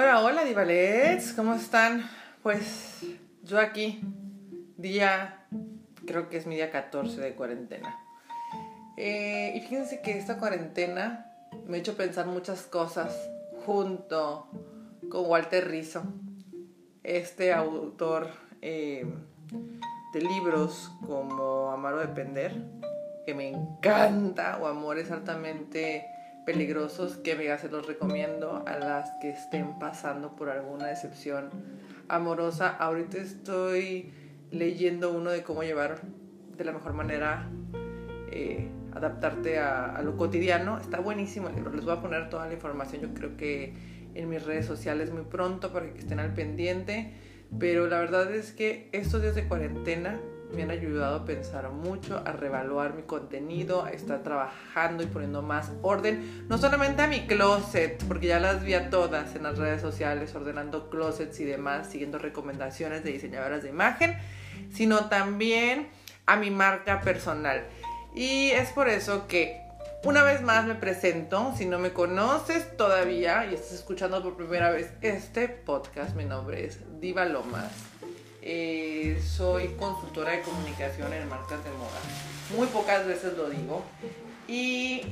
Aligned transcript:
Hola, 0.00 0.22
hola, 0.22 0.44
Divalets, 0.44 1.32
¿cómo 1.32 1.54
están? 1.54 2.08
Pues 2.44 3.04
yo 3.42 3.58
aquí, 3.58 4.00
día, 4.76 5.44
creo 6.06 6.28
que 6.28 6.36
es 6.36 6.46
mi 6.46 6.54
día 6.54 6.70
14 6.70 7.20
de 7.20 7.34
cuarentena. 7.34 7.98
Eh, 8.96 9.54
y 9.56 9.60
fíjense 9.62 10.00
que 10.00 10.16
esta 10.16 10.38
cuarentena 10.38 11.32
me 11.66 11.78
ha 11.78 11.80
hecho 11.80 11.96
pensar 11.96 12.26
muchas 12.26 12.62
cosas 12.62 13.28
junto 13.66 14.46
con 15.10 15.26
Walter 15.26 15.66
Rizzo, 15.66 16.04
este 17.02 17.52
autor 17.52 18.28
eh, 18.62 19.04
de 20.12 20.20
libros 20.20 20.92
como 21.08 21.72
Amar 21.72 21.94
o 21.94 21.98
Depender, 21.98 22.52
que 23.26 23.34
me 23.34 23.48
encanta, 23.48 24.58
o 24.62 24.68
Amores 24.68 25.10
altamente 25.10 26.06
peligrosos, 26.48 27.18
que 27.18 27.34
mega 27.34 27.58
se 27.58 27.68
los 27.68 27.86
recomiendo 27.86 28.64
a 28.66 28.78
las 28.78 29.10
que 29.20 29.28
estén 29.28 29.78
pasando 29.78 30.34
por 30.34 30.48
alguna 30.48 30.86
decepción 30.86 31.50
amorosa. 32.08 32.70
Ahorita 32.70 33.18
estoy 33.18 34.14
leyendo 34.50 35.12
uno 35.12 35.28
de 35.28 35.42
cómo 35.42 35.62
llevar 35.62 36.00
de 36.56 36.64
la 36.64 36.72
mejor 36.72 36.94
manera 36.94 37.50
eh, 38.32 38.66
adaptarte 38.94 39.58
a, 39.58 40.00
lo 40.02 40.16
cotidiano. 40.16 40.78
Está 40.78 41.00
buenísimo 41.00 41.50
el 41.50 41.56
libro. 41.56 41.70
Les 41.70 41.84
voy 41.84 41.92
a 41.92 42.00
poner 42.00 42.30
toda 42.30 42.46
la 42.46 42.54
información. 42.54 43.02
Yo 43.02 43.12
creo 43.12 43.36
que 43.36 43.74
en 44.14 44.30
mis 44.30 44.42
redes 44.46 44.64
sociales 44.64 45.12
muy 45.12 45.24
pronto 45.24 45.70
para 45.70 45.92
que 45.92 45.98
estén 45.98 46.18
al 46.18 46.32
pendiente. 46.32 47.12
Pero 47.58 47.88
la 47.88 47.98
verdad 47.98 48.34
es 48.34 48.52
que 48.52 48.88
estos 48.92 49.20
días 49.20 49.34
de 49.34 49.46
cuarentena 49.46 50.18
me 50.52 50.62
han 50.62 50.70
ayudado 50.70 51.16
a 51.16 51.24
pensar 51.24 51.70
mucho, 51.70 52.22
a 52.24 52.32
revaluar 52.32 52.94
mi 52.94 53.02
contenido, 53.02 53.84
a 53.84 53.90
estar 53.90 54.22
trabajando 54.22 55.02
y 55.02 55.06
poniendo 55.06 55.42
más 55.42 55.72
orden, 55.82 56.46
no 56.48 56.58
solamente 56.58 57.02
a 57.02 57.06
mi 57.06 57.26
closet, 57.26 58.02
porque 58.04 58.28
ya 58.28 58.40
las 58.40 58.64
vi 58.64 58.74
a 58.74 58.90
todas 58.90 59.34
en 59.36 59.42
las 59.42 59.58
redes 59.58 59.80
sociales, 59.80 60.34
ordenando 60.34 60.88
closets 60.90 61.38
y 61.40 61.44
demás, 61.44 61.88
siguiendo 61.90 62.18
recomendaciones 62.18 63.04
de 63.04 63.12
diseñadoras 63.12 63.62
de 63.62 63.68
imagen, 63.68 64.16
sino 64.72 65.08
también 65.08 65.88
a 66.26 66.36
mi 66.36 66.50
marca 66.50 67.00
personal. 67.00 67.64
Y 68.14 68.50
es 68.50 68.70
por 68.70 68.88
eso 68.88 69.26
que 69.28 69.60
una 70.04 70.22
vez 70.22 70.42
más 70.42 70.64
me 70.64 70.74
presento, 70.74 71.52
si 71.56 71.66
no 71.66 71.78
me 71.78 71.92
conoces 71.92 72.76
todavía 72.76 73.46
y 73.50 73.54
estás 73.54 73.72
escuchando 73.72 74.22
por 74.22 74.36
primera 74.36 74.70
vez 74.70 74.92
este 75.02 75.48
podcast, 75.48 76.14
mi 76.16 76.24
nombre 76.24 76.64
es 76.64 76.80
Diva 77.00 77.24
Lomas 77.24 77.97
eh, 78.50 79.20
soy 79.22 79.68
consultora 79.78 80.32
de 80.32 80.40
comunicación 80.40 81.12
en 81.12 81.28
marcas 81.28 81.62
de 81.62 81.70
moda. 81.72 82.00
Muy 82.56 82.66
pocas 82.68 83.06
veces 83.06 83.36
lo 83.36 83.50
digo. 83.50 83.84
Y 84.48 85.02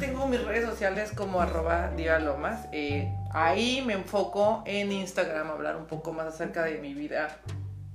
tengo 0.00 0.26
mis 0.26 0.44
redes 0.44 0.68
sociales 0.68 1.12
como 1.12 1.40
arroba 1.40 1.92
dialomas. 1.92 2.66
Eh, 2.72 3.08
ahí 3.32 3.84
me 3.86 3.92
enfoco 3.92 4.64
en 4.66 4.90
Instagram 4.90 5.48
hablar 5.48 5.76
un 5.76 5.86
poco 5.86 6.12
más 6.12 6.26
acerca 6.26 6.64
de 6.64 6.78
mi 6.78 6.92
vida, 6.92 7.38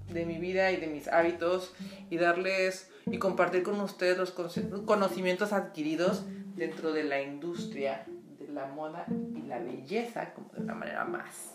de 0.07 0.25
mi 0.25 0.37
vida 0.37 0.71
y 0.71 0.77
de 0.77 0.87
mis 0.87 1.09
hábitos 1.09 1.73
y 2.09 2.17
darles 2.17 2.89
y 3.07 3.17
compartir 3.17 3.61
con 3.61 3.81
ustedes 3.81 4.17
los 4.17 4.31
conocimientos 4.31 5.51
adquiridos 5.51 6.23
dentro 6.55 6.93
de 6.93 7.03
la 7.03 7.21
industria 7.21 8.05
de 8.39 8.47
la 8.47 8.67
moda 8.67 9.05
y 9.35 9.41
la 9.41 9.59
belleza 9.59 10.33
como 10.33 10.49
de 10.53 10.61
una 10.61 10.75
manera 10.75 11.03
más 11.03 11.50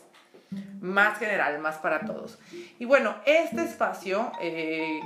más 0.87 1.19
general, 1.19 1.59
más 1.59 1.77
para 1.79 2.01
todos. 2.01 2.39
Y 2.79 2.85
bueno, 2.85 3.17
este 3.27 3.63
espacio 3.63 4.33
eh, 4.41 5.01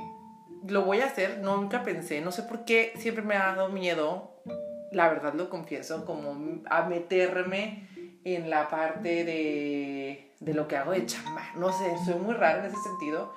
lo 0.68 0.82
voy 0.82 1.00
a 1.00 1.06
hacer, 1.06 1.38
nunca 1.38 1.82
pensé, 1.82 2.20
no 2.20 2.30
sé 2.30 2.42
por 2.42 2.64
qué, 2.64 2.92
siempre 2.96 3.24
me 3.24 3.36
ha 3.36 3.54
dado 3.54 3.68
miedo, 3.70 4.42
la 4.92 5.08
verdad 5.08 5.34
lo 5.34 5.48
confieso, 5.48 6.04
como 6.04 6.62
a 6.68 6.82
meterme 6.82 7.88
en 8.24 8.50
la 8.50 8.68
parte 8.68 9.24
de, 9.24 10.32
lo 10.40 10.68
que 10.68 10.76
hago 10.76 10.92
de 10.92 11.06
chamba. 11.06 11.42
No 11.56 11.72
sé, 11.72 11.96
soy 12.04 12.20
muy 12.20 12.34
rara 12.34 12.60
en 12.60 12.66
ese 12.66 12.82
sentido. 12.82 13.32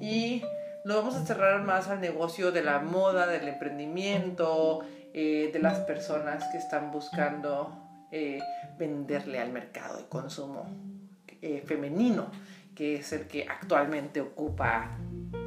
Y 0.00 0.42
lo 0.84 0.96
vamos 0.96 1.14
a 1.16 1.24
cerrar 1.24 1.62
más 1.62 1.88
al 1.88 2.00
negocio 2.00 2.52
de 2.52 2.62
la 2.62 2.80
moda, 2.80 3.26
del 3.26 3.48
emprendimiento, 3.48 4.80
eh, 5.14 5.50
de 5.52 5.58
las 5.58 5.78
personas 5.80 6.44
que 6.52 6.58
están 6.58 6.90
buscando 6.90 7.72
eh, 8.10 8.40
venderle 8.78 9.40
al 9.40 9.52
mercado 9.52 9.96
de 9.96 10.04
consumo 10.06 10.95
eh, 11.42 11.62
femenino, 11.66 12.30
que 12.74 12.96
es 12.96 13.12
el 13.12 13.26
que 13.26 13.46
actualmente 13.48 14.20
ocupa, 14.20 14.90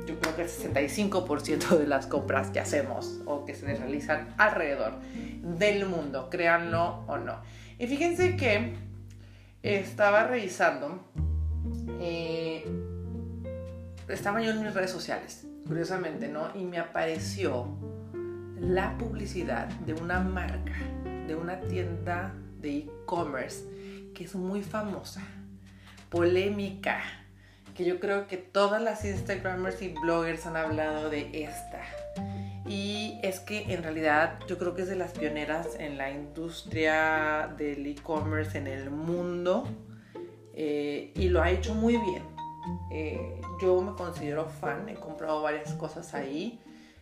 yo 0.08 0.20
creo 0.20 0.36
que 0.36 0.42
el 0.42 0.50
65% 0.50 1.78
de 1.78 1.88
las 1.88 2.08
compras 2.08 2.50
que 2.50 2.60
hacemos 2.60 3.22
o 3.26 3.46
que 3.46 3.54
se 3.54 3.66
realizan 3.76 4.34
alrededor 4.38 4.94
del 5.42 5.86
mundo, 5.86 6.30
créanlo 6.30 7.04
o 7.08 7.18
no. 7.18 7.42
Y 7.78 7.88
fíjense 7.88 8.36
que 8.36 8.74
estaba 9.62 10.26
revisando, 10.26 11.00
eh, 12.00 12.66
estaba 14.08 14.42
yo 14.42 14.52
en 14.52 14.64
mis 14.64 14.74
redes 14.74 14.92
sociales, 14.92 15.46
curiosamente, 15.68 16.28
¿no? 16.28 16.50
Y 16.56 16.64
me 16.64 16.80
apareció 16.80 17.68
la 18.60 18.98
publicidad 18.98 19.68
de 19.68 19.94
una 19.94 20.20
marca, 20.20 20.74
de 21.28 21.36
una 21.36 21.60
tienda 21.62 22.34
de 22.60 22.78
e-commerce 22.80 23.66
que 24.14 24.24
es 24.24 24.36
muy 24.36 24.64
famosa 24.64 25.22
polémica, 26.09 27.02
que 27.75 27.86
yo 27.86 28.00
creo 28.00 28.28
que 28.28 28.38
todas 28.38 28.81
las 28.81 29.06
Instagramers 29.06 29.81
y 29.81 29.90
bloggers 29.90 30.46
han 30.46 30.58
hablado 30.58 31.09
de 31.09 31.44
esta. 31.44 31.81
Y 32.68 33.20
es 33.24 33.40
que 33.40 33.74
en 33.74 33.84
realidad 33.84 34.40
yo 34.48 34.58
creo 34.58 34.75
que 34.75 34.81
es 34.81 34.90
de 34.90 34.96
las 34.96 35.14
pioneras 35.14 35.78
en 35.80 35.98
la 35.98 36.12
industria 36.12 37.53
del 37.58 37.86
e-commerce 37.88 38.58
en 38.58 38.68
el 38.68 38.92
mundo 38.92 39.68
eh, 40.53 41.12
y 41.16 41.30
lo 41.30 41.42
ha 41.42 41.50
hecho 41.52 41.74
muy 41.74 41.98
bien. 41.98 42.24
Eh, 42.92 43.42
yo 43.62 43.81
me 43.81 43.94
considero 43.94 44.46
fan, 44.46 44.90
he 44.90 44.96
comprado 44.96 45.42
varias 45.42 45.74
cosas 45.74 46.14
ahí, 46.14 46.59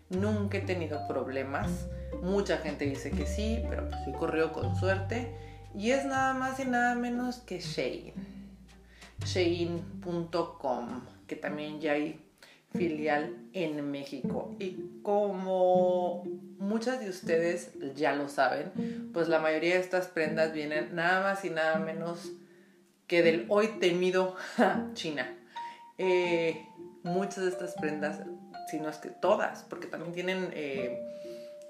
nunca 0.09 0.59
he 0.59 0.61
tenido 0.61 1.07
problemas. 1.07 1.87
Mucha 2.21 2.57
gente 2.57 2.85
dice 2.85 3.11
que 3.11 3.25
sí, 3.25 3.63
pero 3.69 3.89
pues 3.89 3.99
he 4.07 4.11
corrido 4.13 4.53
con 4.53 4.75
suerte. 4.75 5.35
Y 5.75 5.91
es 5.91 6.05
nada 6.05 6.33
más 6.33 6.59
y 6.59 6.65
nada 6.65 6.95
menos 6.95 7.39
que 7.39 7.59
Shane 7.59 8.36
shein.com, 9.25 11.01
que 11.27 11.35
también 11.35 11.79
ya 11.79 11.93
hay 11.93 12.19
filial 12.75 13.35
en 13.53 13.89
México. 13.91 14.55
Y 14.59 15.01
como 15.03 16.23
muchas 16.59 16.99
de 16.99 17.09
ustedes 17.09 17.71
ya 17.95 18.15
lo 18.15 18.29
saben, 18.29 19.09
pues 19.13 19.27
la 19.27 19.39
mayoría 19.39 19.75
de 19.75 19.81
estas 19.81 20.07
prendas 20.07 20.53
vienen 20.53 20.95
nada 20.95 21.21
más 21.21 21.45
y 21.45 21.49
nada 21.49 21.79
menos 21.79 22.31
que 23.07 23.23
del 23.23 23.45
hoy 23.49 23.67
temido 23.79 24.35
China. 24.93 25.33
Eh, 25.97 26.65
muchas 27.03 27.43
de 27.45 27.49
estas 27.49 27.73
prendas, 27.75 28.21
si 28.69 28.79
no 28.79 28.89
es 28.89 28.97
que 28.97 29.09
todas, 29.09 29.63
porque 29.63 29.87
también 29.87 30.13
tienen 30.13 30.49
eh, 30.53 31.01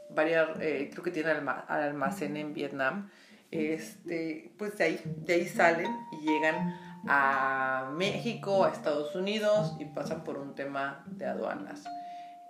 varias, 0.09 0.49
eh, 0.59 0.89
creo 0.91 1.03
que 1.03 1.11
tienen 1.11 1.47
almacén 1.47 2.35
en 2.37 2.53
Vietnam, 2.53 3.09
este, 3.51 4.51
pues 4.57 4.77
de 4.77 4.83
ahí, 4.83 5.01
de 5.25 5.35
ahí 5.35 5.47
salen 5.47 5.89
y 6.11 6.25
llegan 6.25 6.86
a 7.07 7.89
México, 7.93 8.65
a 8.65 8.69
Estados 8.69 9.15
Unidos 9.15 9.75
y 9.79 9.85
pasan 9.85 10.23
por 10.23 10.37
un 10.37 10.55
tema 10.55 11.03
de 11.07 11.25
aduanas. 11.25 11.83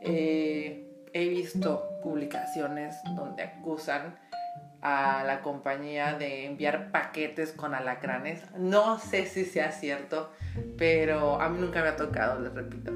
Eh, 0.02 1.08
he 1.14 1.30
visto 1.30 2.00
publicaciones 2.04 2.98
donde 3.16 3.44
acusan 3.44 4.18
a 4.82 5.24
la 5.26 5.42
compañía 5.42 6.18
de 6.18 6.46
enviar 6.46 6.92
paquetes 6.92 7.52
con 7.52 7.74
alacranes. 7.74 8.44
No 8.58 9.00
sé 9.00 9.26
si 9.26 9.46
sea 9.46 9.72
cierto, 9.72 10.32
pero 10.78 11.42
a 11.42 11.50
mí 11.50 11.60
nunca 11.60 11.82
me 11.82 11.90
ha 11.90 11.96
tocado, 11.96 12.40
les 12.40 12.54
repito. 12.54 12.92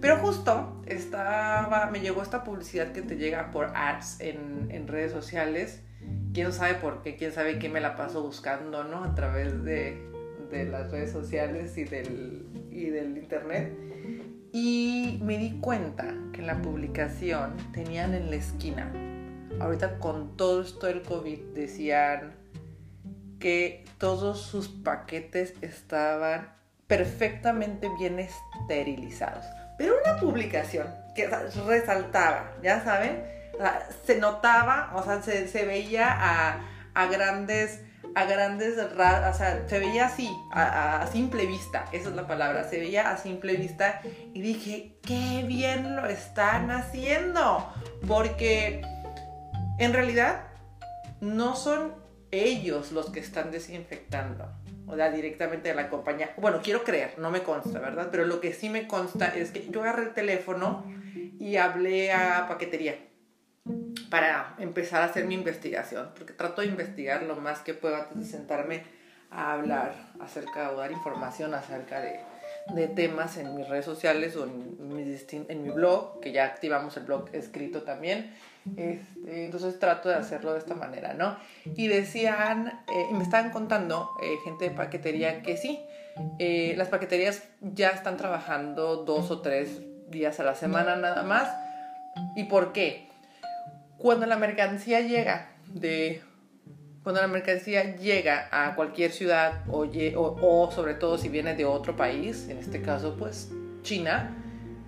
Pero 0.00 0.18
justo 0.18 0.82
estaba, 0.86 1.88
me 1.90 2.00
llegó 2.00 2.22
esta 2.22 2.44
publicidad 2.44 2.92
que 2.92 3.02
te 3.02 3.16
llega 3.16 3.50
por 3.50 3.72
ads 3.74 4.20
en, 4.20 4.68
en 4.70 4.86
redes 4.86 5.12
sociales. 5.12 5.82
Quién 6.32 6.52
sabe 6.52 6.74
por 6.74 7.02
qué, 7.02 7.16
quién 7.16 7.32
sabe 7.32 7.58
qué 7.58 7.68
me 7.68 7.80
la 7.80 7.96
paso 7.96 8.22
buscando, 8.22 8.84
¿no? 8.84 9.02
A 9.02 9.14
través 9.14 9.64
de, 9.64 10.15
de 10.50 10.64
las 10.64 10.90
redes 10.90 11.12
sociales 11.12 11.76
y 11.76 11.84
del, 11.84 12.46
y 12.70 12.90
del 12.90 13.16
internet. 13.16 13.72
Y 14.52 15.18
me 15.22 15.38
di 15.38 15.58
cuenta 15.60 16.14
que 16.32 16.42
la 16.42 16.60
publicación 16.62 17.56
tenían 17.72 18.14
en 18.14 18.30
la 18.30 18.36
esquina, 18.36 18.92
ahorita 19.60 19.98
con 19.98 20.36
todo 20.36 20.62
esto 20.62 20.86
del 20.86 21.02
COVID, 21.02 21.38
decían 21.54 22.34
que 23.38 23.84
todos 23.98 24.40
sus 24.42 24.68
paquetes 24.68 25.54
estaban 25.60 26.54
perfectamente 26.86 27.88
bien 27.98 28.18
esterilizados. 28.18 29.44
Pero 29.78 29.94
una 30.02 30.18
publicación 30.18 30.86
que 31.14 31.28
resaltaba, 31.66 32.54
ya 32.62 32.82
saben, 32.82 33.22
se 34.04 34.18
notaba, 34.18 34.92
o 34.94 35.02
sea, 35.02 35.22
se, 35.22 35.48
se 35.48 35.64
veía 35.64 36.08
a, 36.10 36.60
a 36.94 37.06
grandes 37.06 37.80
a 38.16 38.24
grandes 38.24 38.76
rasgos, 38.96 39.34
o 39.34 39.38
sea, 39.38 39.68
se 39.68 39.78
veía 39.78 40.06
así, 40.06 40.30
a, 40.50 41.06
simple 41.12 41.44
vista, 41.44 41.84
esa 41.92 42.08
es 42.08 42.16
la 42.16 42.26
palabra, 42.26 42.64
se 42.64 42.78
veía 42.78 43.10
a 43.10 43.18
simple 43.18 43.56
vista 43.56 44.00
y 44.32 44.40
dije, 44.40 44.96
qué 45.02 45.44
bien 45.46 45.94
lo 45.94 46.06
están 46.06 46.70
haciendo, 46.70 47.70
porque 48.08 48.80
en 49.78 49.92
realidad 49.92 50.44
no 51.20 51.56
son 51.56 51.94
ellos 52.30 52.90
los 52.90 53.10
que 53.10 53.20
están 53.20 53.50
desinfectando, 53.50 54.50
o 54.86 54.96
sea, 54.96 55.10
directamente 55.10 55.68
de 55.68 55.74
la 55.74 55.90
compañía. 55.90 56.32
Bueno, 56.38 56.60
quiero 56.62 56.84
creer, 56.84 57.18
no 57.18 57.30
me 57.30 57.42
consta, 57.42 57.78
¿verdad? 57.80 58.08
Pero 58.10 58.24
lo 58.24 58.40
que 58.40 58.54
sí 58.54 58.70
me 58.70 58.88
consta 58.88 59.26
es 59.26 59.50
que 59.50 59.68
yo 59.68 59.82
agarré 59.82 60.04
el 60.04 60.14
teléfono 60.14 60.86
y 61.38 61.56
hablé 61.56 62.12
a 62.12 62.46
paquetería 62.48 62.96
para 64.10 64.54
empezar 64.58 65.02
a 65.02 65.06
hacer 65.06 65.24
mi 65.24 65.34
investigación, 65.34 66.10
porque 66.16 66.32
trato 66.32 66.62
de 66.62 66.68
investigar 66.68 67.22
lo 67.22 67.36
más 67.36 67.60
que 67.60 67.74
puedo 67.74 67.96
antes 67.96 68.18
de 68.18 68.24
sentarme 68.24 68.84
a 69.30 69.52
hablar 69.52 69.94
acerca 70.20 70.70
o 70.70 70.76
dar 70.76 70.92
información 70.92 71.54
acerca 71.54 72.00
de, 72.00 72.20
de 72.74 72.88
temas 72.88 73.36
en 73.36 73.54
mis 73.54 73.68
redes 73.68 73.84
sociales 73.84 74.36
o 74.36 74.44
en 74.44 74.94
mi, 74.94 75.16
en 75.48 75.62
mi 75.62 75.70
blog, 75.70 76.20
que 76.20 76.32
ya 76.32 76.44
activamos 76.44 76.96
el 76.96 77.04
blog 77.04 77.28
escrito 77.32 77.82
también. 77.82 78.32
Este, 78.76 79.44
entonces 79.44 79.78
trato 79.78 80.08
de 80.08 80.16
hacerlo 80.16 80.52
de 80.52 80.58
esta 80.58 80.74
manera, 80.74 81.14
¿no? 81.14 81.36
Y 81.64 81.86
decían, 81.86 82.80
eh, 82.92 83.06
y 83.10 83.14
me 83.14 83.22
estaban 83.22 83.50
contando 83.50 84.10
eh, 84.20 84.36
gente 84.44 84.68
de 84.68 84.70
paquetería 84.72 85.42
que 85.42 85.56
sí, 85.56 85.80
eh, 86.38 86.74
las 86.76 86.88
paqueterías 86.88 87.44
ya 87.60 87.90
están 87.90 88.16
trabajando 88.16 89.04
dos 89.04 89.30
o 89.30 89.40
tres 89.40 89.82
días 90.08 90.40
a 90.40 90.44
la 90.44 90.54
semana 90.54 90.96
nada 90.96 91.22
más. 91.22 91.48
¿Y 92.34 92.44
por 92.44 92.72
qué? 92.72 93.08
Cuando 94.06 94.26
la 94.26 94.36
mercancía 94.36 95.00
llega 95.00 95.50
de 95.66 96.22
cuando 97.02 97.20
la 97.20 97.26
mercancía 97.26 97.96
llega 97.96 98.48
a 98.52 98.76
cualquier 98.76 99.10
ciudad 99.10 99.64
o, 99.68 99.84
o, 100.14 100.70
sobre 100.70 100.94
todo 100.94 101.18
si 101.18 101.28
viene 101.28 101.56
de 101.56 101.64
otro 101.64 101.96
país, 101.96 102.46
en 102.48 102.58
este 102.58 102.80
caso 102.82 103.16
pues 103.18 103.50
China, 103.82 104.30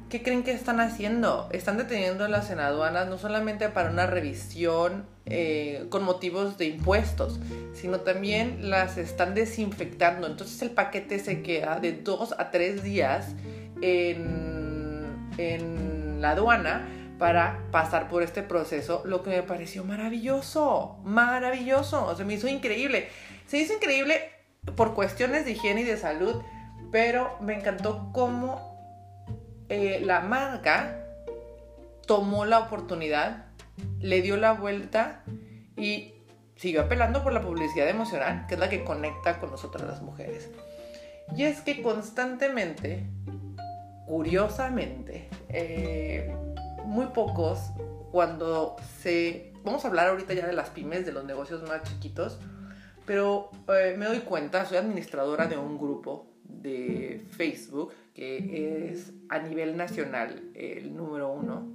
¿qué 0.08 0.22
creen 0.22 0.44
que 0.44 0.52
están 0.52 0.78
haciendo? 0.78 1.48
Están 1.50 1.78
deteniendo 1.78 2.28
las 2.28 2.48
en 2.52 2.60
aduanas 2.60 3.08
no 3.08 3.18
solamente 3.18 3.68
para 3.70 3.90
una 3.90 4.06
revisión 4.06 5.04
eh, 5.26 5.86
con 5.88 6.04
motivos 6.04 6.56
de 6.56 6.66
impuestos, 6.66 7.40
sino 7.74 8.02
también 8.02 8.70
las 8.70 8.98
están 8.98 9.34
desinfectando. 9.34 10.28
Entonces 10.28 10.62
el 10.62 10.70
paquete 10.70 11.18
se 11.18 11.42
queda 11.42 11.80
de 11.80 11.90
dos 11.90 12.36
a 12.38 12.52
tres 12.52 12.84
días 12.84 13.34
en, 13.82 15.06
en 15.38 16.20
la 16.20 16.30
aduana 16.30 16.86
para 17.18 17.64
pasar 17.72 18.08
por 18.08 18.22
este 18.22 18.42
proceso, 18.42 19.02
lo 19.04 19.22
que 19.22 19.30
me 19.30 19.42
pareció 19.42 19.84
maravilloso, 19.84 20.98
maravilloso, 21.02 22.06
o 22.06 22.14
sea, 22.14 22.24
me 22.24 22.34
hizo 22.34 22.48
increíble. 22.48 23.08
Se 23.46 23.58
hizo 23.58 23.74
increíble 23.74 24.30
por 24.76 24.94
cuestiones 24.94 25.44
de 25.44 25.52
higiene 25.52 25.80
y 25.80 25.84
de 25.84 25.96
salud, 25.96 26.42
pero 26.92 27.36
me 27.40 27.54
encantó 27.54 28.10
cómo 28.12 28.78
eh, 29.68 30.00
la 30.04 30.20
marca 30.20 31.04
tomó 32.06 32.44
la 32.44 32.60
oportunidad, 32.60 33.46
le 34.00 34.22
dio 34.22 34.36
la 34.36 34.52
vuelta 34.52 35.24
y 35.76 36.14
siguió 36.56 36.82
apelando 36.82 37.22
por 37.22 37.32
la 37.32 37.40
publicidad 37.40 37.88
emocional, 37.88 38.46
que 38.46 38.54
es 38.54 38.60
la 38.60 38.68
que 38.68 38.84
conecta 38.84 39.38
con 39.38 39.50
nosotras 39.50 39.86
las 39.86 40.02
mujeres. 40.02 40.50
Y 41.36 41.44
es 41.44 41.60
que 41.60 41.82
constantemente, 41.82 43.04
curiosamente, 44.06 45.28
eh, 45.50 46.34
muy 46.88 47.06
pocos 47.06 47.70
cuando 48.10 48.76
se... 49.00 49.52
Vamos 49.62 49.84
a 49.84 49.88
hablar 49.88 50.08
ahorita 50.08 50.32
ya 50.32 50.46
de 50.46 50.54
las 50.54 50.70
pymes, 50.70 51.04
de 51.04 51.12
los 51.12 51.24
negocios 51.24 51.62
más 51.68 51.82
chiquitos, 51.82 52.38
pero 53.04 53.50
eh, 53.68 53.94
me 53.98 54.06
doy 54.06 54.20
cuenta, 54.20 54.64
soy 54.64 54.78
administradora 54.78 55.46
de 55.46 55.58
un 55.58 55.78
grupo 55.78 56.26
de 56.44 57.26
Facebook 57.30 57.92
que 58.14 58.90
es 58.90 59.12
a 59.28 59.38
nivel 59.38 59.76
nacional 59.76 60.50
el 60.54 60.96
número 60.96 61.30
uno. 61.30 61.68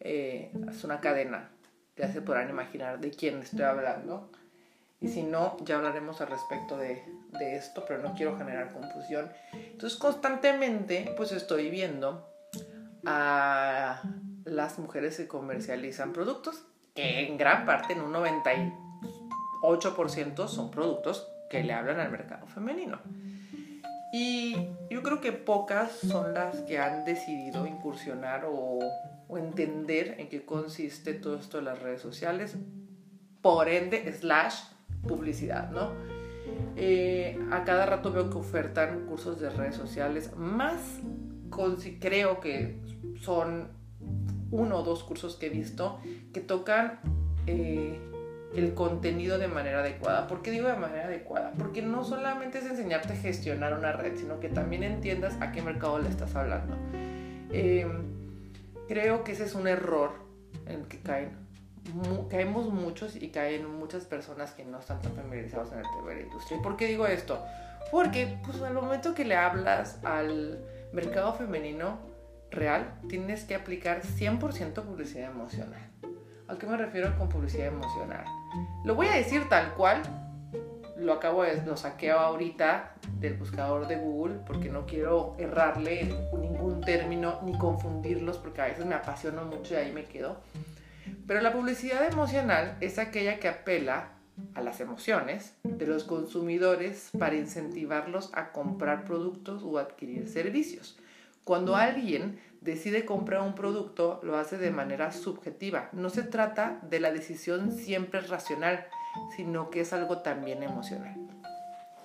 Eh, 0.00 0.52
es 0.68 0.84
una 0.84 1.00
cadena, 1.00 1.50
ya 1.96 2.12
se 2.12 2.20
podrán 2.20 2.50
imaginar 2.50 3.00
de 3.00 3.10
quién 3.10 3.38
estoy 3.38 3.62
hablando. 3.62 4.30
Y 5.00 5.08
si 5.08 5.22
no, 5.22 5.56
ya 5.64 5.76
hablaremos 5.76 6.20
al 6.20 6.28
respecto 6.28 6.76
de, 6.76 7.02
de 7.38 7.56
esto, 7.56 7.84
pero 7.88 8.02
no 8.02 8.14
quiero 8.14 8.36
generar 8.36 8.72
confusión. 8.72 9.32
Entonces 9.52 9.98
constantemente 9.98 11.12
pues 11.16 11.32
estoy 11.32 11.70
viendo 11.70 12.28
a 13.04 14.02
las 14.44 14.78
mujeres 14.78 15.16
que 15.16 15.26
comercializan 15.28 16.12
productos, 16.12 16.66
que 16.94 17.28
en 17.28 17.38
gran 17.38 17.64
parte, 17.64 17.94
en 17.94 18.02
un 18.02 18.12
98%, 18.12 20.48
son 20.48 20.70
productos 20.70 21.26
que 21.50 21.62
le 21.62 21.72
hablan 21.72 22.00
al 22.00 22.10
mercado 22.10 22.46
femenino. 22.46 22.98
Y 24.12 24.68
yo 24.90 25.02
creo 25.02 25.22
que 25.22 25.32
pocas 25.32 25.92
son 25.92 26.34
las 26.34 26.60
que 26.62 26.78
han 26.78 27.04
decidido 27.04 27.66
incursionar 27.66 28.46
o, 28.46 28.78
entender 29.34 30.16
en 30.18 30.28
qué 30.28 30.44
consiste 30.44 31.14
todo 31.14 31.38
esto 31.38 31.56
de 31.56 31.62
las 31.62 31.80
redes 31.80 32.02
sociales, 32.02 32.54
por 33.40 33.70
ende, 33.70 34.12
slash 34.12 34.56
publicidad, 35.08 35.70
¿no? 35.70 35.92
Eh, 36.76 37.38
a 37.50 37.64
cada 37.64 37.86
rato 37.86 38.12
veo 38.12 38.28
que 38.28 38.36
ofertan 38.36 39.06
cursos 39.06 39.40
de 39.40 39.48
redes 39.48 39.74
sociales, 39.74 40.36
más 40.36 40.82
con, 41.48 41.76
creo 41.98 42.40
que 42.40 42.78
son 43.22 43.70
uno 44.52 44.78
o 44.78 44.82
dos 44.84 45.02
cursos 45.02 45.34
que 45.36 45.46
he 45.46 45.50
visto 45.50 45.98
que 46.32 46.40
tocan 46.40 47.00
eh, 47.46 47.98
el 48.54 48.74
contenido 48.74 49.38
de 49.38 49.48
manera 49.48 49.80
adecuada. 49.80 50.28
¿Por 50.28 50.42
qué 50.42 50.50
digo 50.50 50.68
de 50.68 50.76
manera 50.76 51.06
adecuada? 51.06 51.52
Porque 51.58 51.82
no 51.82 52.04
solamente 52.04 52.58
es 52.58 52.66
enseñarte 52.66 53.14
a 53.14 53.16
gestionar 53.16 53.76
una 53.76 53.92
red, 53.92 54.16
sino 54.16 54.38
que 54.40 54.48
también 54.48 54.82
entiendas 54.82 55.34
a 55.40 55.52
qué 55.52 55.62
mercado 55.62 55.98
le 55.98 56.08
estás 56.08 56.36
hablando. 56.36 56.76
Eh, 57.50 57.86
creo 58.88 59.24
que 59.24 59.32
ese 59.32 59.44
es 59.44 59.54
un 59.54 59.66
error 59.66 60.12
en 60.66 60.80
el 60.80 60.86
que 60.86 61.00
caen. 61.00 61.30
caemos 62.28 62.68
muchos 62.70 63.16
y 63.16 63.28
caen 63.28 63.68
muchas 63.78 64.04
personas 64.04 64.52
que 64.52 64.64
no 64.64 64.78
están 64.78 65.00
tan 65.00 65.14
familiarizados 65.14 65.72
en 65.72 65.78
el 65.78 65.86
tema 65.96 66.10
de 66.10 66.16
la 66.16 66.22
industria. 66.22 66.58
¿Y 66.58 66.62
por 66.62 66.76
qué 66.76 66.86
digo 66.86 67.06
esto? 67.06 67.42
Porque 67.90 68.38
pues 68.44 68.60
al 68.60 68.74
momento 68.74 69.14
que 69.14 69.24
le 69.24 69.34
hablas 69.34 69.98
al 70.04 70.60
mercado 70.92 71.32
femenino, 71.34 72.11
real, 72.52 72.94
tienes 73.08 73.44
que 73.44 73.54
aplicar 73.54 74.02
100% 74.02 74.82
publicidad 74.82 75.30
emocional. 75.30 75.90
¿A 76.48 76.56
qué 76.56 76.66
me 76.66 76.76
refiero 76.76 77.16
con 77.18 77.28
publicidad 77.28 77.68
emocional? 77.68 78.24
Lo 78.84 78.94
voy 78.94 79.06
a 79.06 79.14
decir 79.14 79.48
tal 79.48 79.74
cual, 79.74 80.02
lo 80.98 81.14
acabo 81.14 81.42
de, 81.42 81.62
lo 81.64 81.76
saqueo 81.76 82.18
ahorita 82.18 82.94
del 83.18 83.34
buscador 83.34 83.88
de 83.88 83.96
Google 83.96 84.40
porque 84.46 84.68
no 84.68 84.86
quiero 84.86 85.34
errarle 85.38 86.14
ningún 86.38 86.80
término 86.82 87.40
ni 87.42 87.56
confundirlos 87.56 88.38
porque 88.38 88.60
a 88.60 88.66
veces 88.66 88.86
me 88.86 88.94
apasiono 88.94 89.44
mucho 89.44 89.74
y 89.74 89.78
ahí 89.78 89.92
me 89.92 90.04
quedo. 90.04 90.40
Pero 91.26 91.40
la 91.40 91.52
publicidad 91.52 92.06
emocional 92.06 92.76
es 92.80 92.98
aquella 92.98 93.38
que 93.38 93.48
apela 93.48 94.10
a 94.54 94.60
las 94.60 94.80
emociones 94.80 95.54
de 95.62 95.86
los 95.86 96.04
consumidores 96.04 97.10
para 97.18 97.36
incentivarlos 97.36 98.30
a 98.34 98.52
comprar 98.52 99.04
productos 99.04 99.62
o 99.62 99.78
adquirir 99.78 100.28
servicios. 100.28 100.98
Cuando 101.44 101.76
alguien 101.76 102.40
decide 102.60 103.04
comprar 103.04 103.42
un 103.42 103.54
producto, 103.54 104.20
lo 104.22 104.36
hace 104.36 104.58
de 104.58 104.70
manera 104.70 105.10
subjetiva. 105.10 105.88
No 105.92 106.10
se 106.10 106.22
trata 106.22 106.78
de 106.82 107.00
la 107.00 107.12
decisión 107.12 107.72
siempre 107.72 108.20
racional, 108.20 108.86
sino 109.36 109.70
que 109.70 109.80
es 109.80 109.92
algo 109.92 110.18
también 110.18 110.62
emocional. 110.62 111.16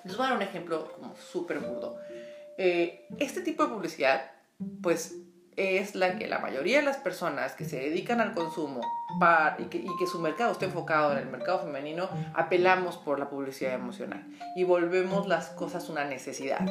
Les 0.04 0.18
voy 0.18 0.26
a 0.26 0.30
dar 0.30 0.38
un 0.38 0.44
ejemplo 0.44 0.92
como 0.94 1.16
súper 1.16 1.60
burdo. 1.60 1.98
Eh, 2.58 3.06
este 3.20 3.42
tipo 3.42 3.64
de 3.64 3.74
publicidad, 3.74 4.32
pues 4.82 5.16
es 5.58 5.96
la 5.96 6.18
que 6.18 6.28
la 6.28 6.40
mayoría 6.40 6.78
de 6.78 6.86
las 6.86 6.98
personas 6.98 7.54
que 7.54 7.66
se 7.66 7.78
dedican 7.78 8.22
al 8.22 8.34
consumo 8.34 8.82
y, 9.58 9.66
que, 9.66 10.08
su 10.10 10.20
mercado 10.20 10.52
esté 10.52 10.66
enfocado 10.66 11.12
en 11.12 11.18
el 11.18 11.28
mercado 11.28 11.60
femenino, 11.60 12.10
apelamos 12.36 12.98
por 12.98 13.18
la 13.18 13.30
publicidad 13.30 13.74
emocional 13.74 14.24
y 14.56 14.64
volvemos 14.64 15.28
las 15.28 15.50
cosas 15.50 15.90
una 15.90 16.06
necesidad, 16.06 16.66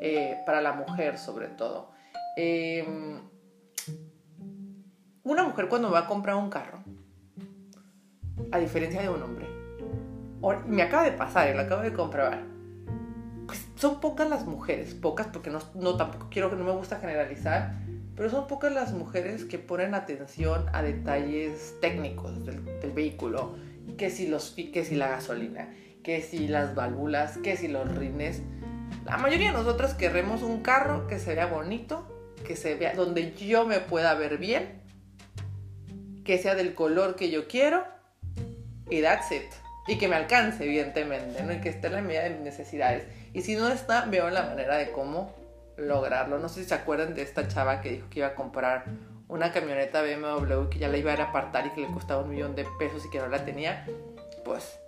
eh, 0.00 0.36
para 0.46 0.60
la 0.60 0.72
mujer 0.72 1.18
sobre 1.18 1.46
todo. 1.46 1.93
Em, 2.36 3.20
una 5.22 5.44
mujer 5.44 5.68
cuando 5.68 5.90
va 5.90 6.00
a 6.00 6.06
comprar 6.06 6.36
un 6.36 6.50
carro, 6.50 6.82
a 8.50 8.58
diferencia 8.58 9.00
de 9.00 9.08
un 9.08 9.22
hombre, 9.22 9.46
me 10.66 10.82
acaba 10.82 11.04
de 11.04 11.12
pasar, 11.12 11.50
y 11.50 11.54
lo 11.54 11.62
acabo 11.62 11.82
de 11.82 11.92
comprobar, 11.92 12.42
pues 13.46 13.66
son 13.76 14.00
pocas 14.00 14.28
las 14.28 14.46
mujeres, 14.46 14.94
pocas 14.94 15.26
porque 15.28 15.50
no, 15.50 15.60
no 15.74 15.96
tampoco 15.96 16.28
quiero 16.30 16.50
que 16.50 16.56
no 16.56 16.64
me 16.64 16.72
gusta 16.72 16.98
generalizar, 16.98 17.74
pero 18.16 18.30
son 18.30 18.46
pocas 18.46 18.72
las 18.72 18.92
mujeres 18.92 19.44
que 19.44 19.58
ponen 19.58 19.94
atención 19.94 20.66
a 20.72 20.82
detalles 20.82 21.76
técnicos 21.80 22.44
del, 22.44 22.60
vehículo, 22.92 23.56
que 23.98 24.10
si, 24.10 24.28
los, 24.28 24.50
que 24.50 24.84
si 24.84 24.94
la 24.94 25.08
gasolina, 25.08 25.74
que 26.02 26.22
si 26.22 26.46
las 26.46 26.74
válvulas, 26.74 27.38
que 27.38 27.56
si 27.56 27.68
los 27.68 27.92
rines. 27.96 28.42
La 29.04 29.16
mayoría 29.16 29.50
de 29.50 29.58
nosotras 29.58 29.94
queremos 29.94 30.42
un 30.42 30.62
carro 30.62 31.06
que 31.08 31.18
se 31.18 31.34
vea 31.34 31.46
bonito, 31.46 32.13
que 32.44 32.56
se 32.56 32.76
vea, 32.76 32.94
donde 32.94 33.34
yo 33.34 33.66
me 33.66 33.80
pueda 33.80 34.14
ver 34.14 34.38
bien, 34.38 34.82
que 36.24 36.38
sea 36.38 36.54
del 36.54 36.74
color 36.74 37.16
que 37.16 37.30
yo 37.30 37.48
quiero 37.48 37.84
y 38.88 39.02
that's 39.02 39.32
it. 39.32 39.42
Y 39.86 39.98
que 39.98 40.08
me 40.08 40.16
alcance, 40.16 40.64
evidentemente, 40.64 41.42
¿no? 41.42 41.52
Y 41.52 41.60
que 41.60 41.68
esté 41.68 41.88
en 41.88 41.94
la 41.94 42.00
medida 42.00 42.22
de 42.22 42.30
mis 42.30 42.40
necesidades. 42.40 43.04
Y 43.34 43.42
si 43.42 43.54
no 43.54 43.68
está, 43.68 44.06
veo 44.06 44.30
la 44.30 44.44
manera 44.44 44.76
de 44.76 44.90
cómo 44.92 45.34
lograrlo. 45.76 46.38
No 46.38 46.48
sé 46.48 46.62
si 46.62 46.68
se 46.68 46.74
acuerdan 46.74 47.14
de 47.14 47.22
esta 47.22 47.48
chava 47.48 47.80
que 47.80 47.90
dijo 47.90 48.08
que 48.08 48.20
iba 48.20 48.28
a 48.28 48.34
comprar 48.34 48.84
una 49.28 49.52
camioneta 49.52 50.02
BMW 50.02 50.68
que 50.70 50.78
ya 50.78 50.88
la 50.88 50.96
iba 50.96 51.12
a, 51.12 51.22
apartar 51.22 51.66
y 51.66 51.70
que 51.70 51.82
le 51.82 51.88
costaba 51.88 52.22
un 52.22 52.30
millón 52.30 52.54
de 52.54 52.66
pesos 52.78 53.04
y 53.04 53.10
que 53.10 53.18
no 53.18 53.28
la 53.28 53.44
tenía. 53.44 53.86
Pues 54.44 54.78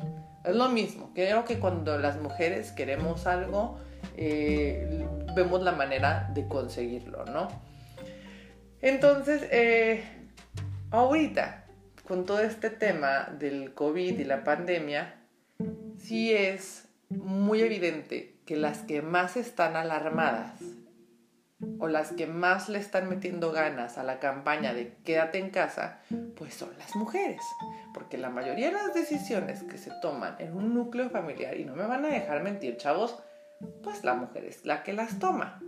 Es 0.44 0.54
lo 0.54 0.68
mismo. 0.68 1.10
Creo 1.14 1.44
que 1.44 1.58
cuando 1.58 1.98
las 1.98 2.18
mujeres 2.20 2.72
queremos 2.72 3.26
algo, 3.26 3.78
eh, 4.16 5.06
vemos 5.34 5.62
la 5.62 5.72
manera 5.72 6.30
de 6.32 6.46
conseguirlo, 6.48 7.24
¿no? 7.26 7.48
Entonces, 8.80 9.46
eh, 9.50 10.04
ahorita, 10.90 11.66
con 12.06 12.24
todo 12.24 12.40
este 12.40 12.70
tema 12.70 13.28
del 13.38 13.74
COVID 13.74 14.18
y 14.18 14.24
la 14.24 14.44
pandemia, 14.44 15.14
sí 15.98 16.32
es 16.32 16.88
muy 17.08 17.60
evidente 17.62 18.36
que 18.46 18.56
las 18.56 18.78
que 18.80 19.02
más 19.02 19.36
están 19.36 19.76
alarmadas 19.76 20.60
o 21.78 21.88
las 21.88 22.12
que 22.12 22.26
más 22.26 22.68
le 22.68 22.78
están 22.78 23.08
metiendo 23.08 23.50
ganas 23.50 23.98
a 23.98 24.02
la 24.02 24.18
campaña 24.18 24.74
de 24.74 24.94
quédate 25.04 25.38
en 25.38 25.50
casa, 25.50 26.00
pues 26.36 26.54
son 26.54 26.70
las 26.78 26.94
mujeres. 26.96 27.40
Porque 27.94 28.18
la 28.18 28.30
mayoría 28.30 28.66
de 28.66 28.74
las 28.74 28.94
decisiones 28.94 29.62
que 29.62 29.78
se 29.78 29.90
toman 30.02 30.36
en 30.38 30.54
un 30.54 30.74
núcleo 30.74 31.08
familiar, 31.10 31.56
y 31.56 31.64
no 31.64 31.74
me 31.74 31.86
van 31.86 32.04
a 32.04 32.08
dejar 32.08 32.42
mentir, 32.42 32.76
chavos, 32.76 33.18
pues 33.82 34.04
la 34.04 34.14
mujer 34.14 34.44
es 34.44 34.64
la 34.64 34.82
que 34.82 34.92
las 34.92 35.18
toma. 35.18 35.60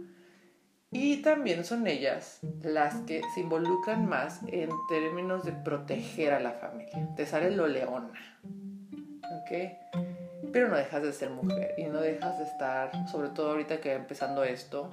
Y 0.90 1.23
también 1.23 1.64
son 1.64 1.87
ellas 1.87 2.40
las 2.62 2.95
que 3.02 3.21
se 3.35 3.40
involucran 3.40 4.07
más 4.07 4.40
en 4.47 4.71
términos 4.88 5.45
de 5.45 5.52
proteger 5.52 6.33
a 6.33 6.40
la 6.40 6.52
familia. 6.52 7.14
Te 7.14 7.26
sale 7.26 7.50
lo 7.50 7.66
leona. 7.66 8.38
¿Ok? 8.42 10.02
Pero 10.50 10.68
no 10.68 10.76
dejas 10.76 11.02
de 11.02 11.12
ser 11.12 11.30
mujer 11.30 11.75
y 11.76 11.85
no 11.85 12.00
dejas 12.00 12.38
de 12.38 12.45
estar, 12.45 12.90
sobre 13.09 13.28
todo 13.28 13.50
ahorita 13.50 13.80
que 13.80 13.92
empezando 13.92 14.45
esto, 14.45 14.90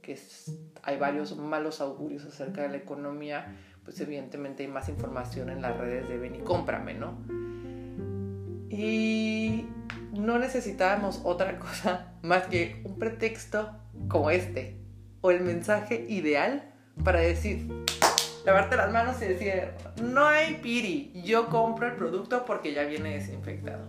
que 0.00 0.16
hay 0.82 0.96
varios 0.96 1.36
malos 1.36 1.80
augurios 1.80 2.24
acerca 2.24 2.62
de 2.62 2.68
la 2.68 2.76
economía, 2.76 3.56
pues 3.84 4.00
evidentemente 4.00 4.62
hay 4.62 4.68
más 4.68 4.88
información 4.88 5.50
en 5.50 5.60
las 5.60 5.76
redes 5.76 6.08
de 6.08 6.18
ven 6.18 6.36
y 6.36 6.38
cómprame, 6.38 6.94
¿no? 6.94 7.18
Y 8.68 9.66
no 10.12 10.38
necesitábamos 10.38 11.20
otra 11.24 11.58
cosa 11.58 12.12
más 12.22 12.44
que 12.44 12.82
un 12.84 12.98
pretexto 12.98 13.70
como 14.08 14.30
este, 14.30 14.78
o 15.20 15.30
el 15.30 15.40
mensaje 15.40 16.06
ideal 16.08 16.72
para 17.02 17.20
decir, 17.20 17.68
lavarte 18.44 18.76
las 18.76 18.92
manos 18.92 19.20
y 19.22 19.26
decir, 19.26 19.70
no 20.02 20.26
hay 20.26 20.56
piri, 20.56 21.12
yo 21.24 21.48
compro 21.48 21.86
el 21.86 21.94
producto 21.94 22.44
porque 22.44 22.74
ya 22.74 22.84
viene 22.84 23.14
desinfectado. 23.14 23.84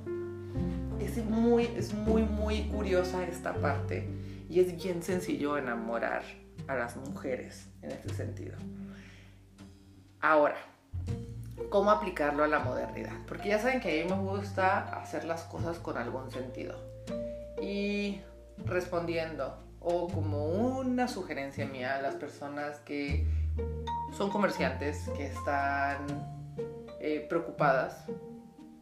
Es 0.99 1.17
muy, 1.25 1.65
es 1.75 1.93
muy, 1.93 2.23
muy 2.23 2.63
curiosa 2.69 3.23
esta 3.27 3.53
parte 3.55 4.07
y 4.49 4.61
es 4.61 4.81
bien 4.81 5.03
sencillo 5.03 5.57
enamorar 5.57 6.23
a 6.67 6.75
las 6.75 6.95
mujeres 6.95 7.67
en 7.81 7.91
este 7.91 8.13
sentido. 8.13 8.55
Ahora, 10.21 10.55
¿cómo 11.69 11.91
aplicarlo 11.91 12.43
a 12.43 12.47
la 12.47 12.59
modernidad? 12.59 13.13
Porque 13.27 13.49
ya 13.49 13.59
saben 13.59 13.79
que 13.79 14.01
a 14.01 14.05
mí 14.05 14.09
me 14.09 14.19
gusta 14.21 14.99
hacer 15.01 15.25
las 15.25 15.43
cosas 15.43 15.79
con 15.79 15.97
algún 15.97 16.31
sentido. 16.31 16.75
Y 17.61 18.21
respondiendo, 18.65 19.57
o 19.79 20.07
como 20.07 20.45
una 20.45 21.07
sugerencia 21.07 21.65
mía 21.65 21.95
a 21.95 22.01
las 22.01 22.15
personas 22.15 22.79
que 22.79 23.27
son 24.15 24.29
comerciantes, 24.29 25.09
que 25.15 25.25
están 25.27 26.05
eh, 26.99 27.25
preocupadas 27.29 28.05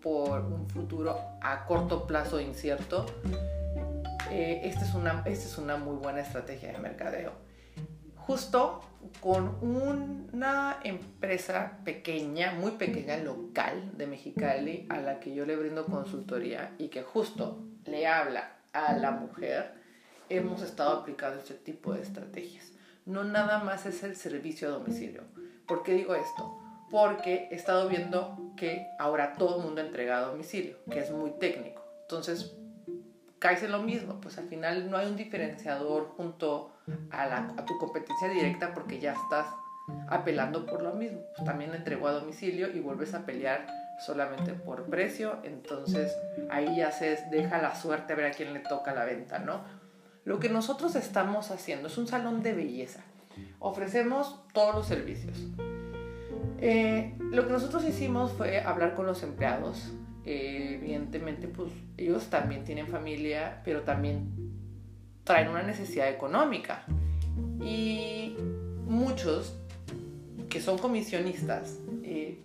por 0.01 0.42
un 0.42 0.70
futuro 0.70 1.18
a 1.42 1.66
corto 1.66 2.08
plazo 2.08 2.40
incierto, 2.40 3.06
eh, 4.30 4.62
esta, 4.63 4.86
es 4.86 4.94
una, 4.94 5.24
esta 5.25 5.46
es 5.46 5.58
una 5.58 5.78
muy 5.78 5.98
buena 5.98 6.22
estrategia 6.22 6.72
de 6.72 6.78
mercadeo. 6.78 7.50
Justo 8.28 8.82
con 9.20 9.58
una 9.62 10.80
empresa 10.84 11.80
pequeña, 11.84 12.54
muy 12.54 12.72
pequeña, 12.72 13.18
local 13.18 13.92
de 13.98 14.08
Mexicali, 14.08 14.86
a 14.90 15.00
la 15.00 15.20
que 15.20 15.34
yo 15.34 15.46
le 15.46 15.56
brindo 15.56 15.86
consultoría 15.86 16.74
y 16.78 16.90
que 16.90 17.01
justo 17.01 17.63
le 17.86 18.08
habla 18.08 18.58
a 18.74 18.94
la 18.94 19.12
mujer, 19.12 19.74
hemos 20.30 20.62
estado 20.62 21.00
aplicando 21.00 21.40
este 21.40 21.56
tipo 21.56 21.94
de 21.94 22.01
estrategias. 22.01 22.72
No 23.06 23.24
nada 23.24 23.63
más 23.63 23.86
es 23.86 24.04
el 24.04 24.16
servicio 24.16 24.68
a 24.68 24.72
domicilio. 24.72 25.24
¿Por 25.68 25.84
qué 25.84 25.94
digo 25.94 26.13
esto? 26.13 26.60
Porque 26.90 27.48
he 27.51 27.56
estado 27.56 27.90
viendo 27.90 28.54
que 28.56 28.88
ahora 29.00 29.34
todo 29.34 29.58
el 29.58 29.66
mundo 29.66 29.82
entrega 29.82 30.20
a 30.20 30.28
domicilio, 30.28 30.78
que 30.90 31.00
es 31.00 31.12
muy 31.12 31.32
técnico. 31.32 31.84
Entonces, 32.04 32.56
caes 33.41 33.63
en 33.63 33.71
lo 33.71 33.81
mismo, 33.81 34.21
pues 34.21 34.38
al 34.38 34.48
final 34.48 34.89
no 34.89 34.98
hay 34.98 35.07
un 35.07 35.17
diferenciador 35.17 36.10
junto 36.15 36.71
a, 37.10 37.65
tu 37.65 37.77
competencia 37.79 38.29
directa 38.29 38.71
porque 38.71 39.00
ya 39.00 39.13
estás 39.13 39.48
apelando 40.10 40.67
por 40.67 40.83
lo 40.83 40.93
mismo. 40.93 41.21
Pues 41.36 41.43
también 41.43 41.74
entregó 41.74 42.07
a 42.07 42.12
domicilio 42.12 42.69
y 42.71 42.79
vuelves 42.79 43.15
a 43.15 43.25
pelear 43.25 43.65
solamente 44.05 44.53
por 44.53 44.86
precio, 44.86 45.39
entonces 45.43 46.15
ahí 46.51 46.75
ya 46.77 46.91
se 46.91 47.17
deja 47.31 47.60
la 47.60 47.74
suerte 47.75 48.13
a 48.13 48.15
ver 48.15 48.27
a 48.27 48.31
quién 48.31 48.53
le 48.53 48.60
toca 48.60 48.93
la 48.93 49.05
venta, 49.05 49.39
¿no? 49.39 49.62
Lo 50.24 50.39
que 50.39 50.50
nosotros 50.50 50.95
estamos 50.95 51.50
haciendo 51.50 51.88
es 51.88 51.98
un 51.98 52.07
salón 52.07 52.43
de 52.43 52.53
belleza. 52.53 53.01
Ofrecemos 53.60 54.39
todos 54.53 54.75
los 54.75 54.88
servicios. 54.88 55.36
Eh, 56.60 57.15
lo 57.19 57.48
que 57.48 57.53
nosotros 57.53 57.83
hicimos 57.86 58.33
fue 58.33 58.62
hablar 58.62 58.93
con 58.93 59.07
los 59.07 59.24
empleados, 59.24 59.91
eh, 60.25 60.80
evidentemente 60.80 61.48
pues 61.48 61.72
ellos 61.98 62.30
también 62.30 62.63
tienen 62.63 62.88
familia, 62.88 63.62
pero 63.63 63.82
también 63.82 64.30
traen 65.24 65.50
una 65.50 65.63
necesidad 65.63 66.10
económica. 66.10 66.84
Y 67.63 68.36
muchos 68.86 69.58
que 70.50 70.62
son 70.62 70.78
comisionistas 70.78 71.80
eh, 72.04 72.44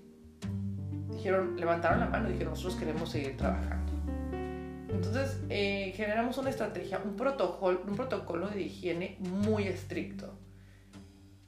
dijeron, 1.10 1.56
levantaron 1.58 2.00
la 2.00 2.06
mano 2.06 2.28
y 2.28 2.32
dijeron, 2.32 2.52
nosotros 2.52 2.76
queremos 2.76 3.10
seguir 3.10 3.36
trabajando. 3.36 3.92
Entonces 4.88 5.40
eh, 5.50 5.92
generamos 5.96 6.38
una 6.38 6.50
estrategia, 6.50 7.00
un 7.04 7.16
protocolo, 7.16 7.82
un 7.86 7.96
protocolo 7.96 8.48
de 8.48 8.62
higiene 8.62 9.18
muy 9.20 9.64
estricto. 9.64 10.38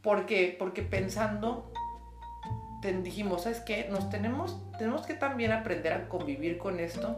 ¿Por 0.03 0.27
qué? 0.27 0.55
Porque 0.59 0.83
pensando 0.83 1.73
dijimos, 2.81 3.43
¿sabes 3.43 3.61
qué? 3.61 3.89
Nos 3.91 4.09
tenemos, 4.11 4.57
tenemos 4.79 5.07
que 5.07 5.15
también 5.15 5.53
aprender 5.53 5.93
a 5.93 6.09
convivir 6.09 6.59
con 6.59 6.81
esto 6.81 7.17